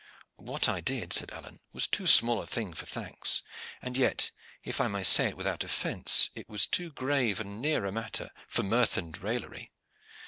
"What 0.37 0.67
I 0.67 0.81
did," 0.81 1.13
said 1.13 1.31
Alleyne, 1.31 1.59
"was 1.73 1.85
too 1.85 2.07
small 2.07 2.41
a 2.41 2.47
thing 2.47 2.73
for 2.73 2.87
thanks; 2.87 3.43
and 3.83 3.95
yet, 3.95 4.31
if 4.63 4.81
I 4.81 4.87
may 4.87 5.03
say 5.03 5.27
it 5.27 5.37
without 5.37 5.63
offence, 5.63 6.31
it 6.33 6.49
was 6.49 6.65
too 6.65 6.91
grave 6.91 7.39
and 7.39 7.61
near 7.61 7.85
a 7.85 7.91
matter 7.91 8.31
for 8.47 8.63
mirth 8.63 8.97
and 8.97 9.15
raillery. 9.15 9.69